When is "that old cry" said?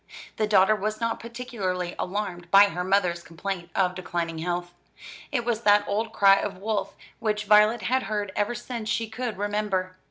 5.61-6.37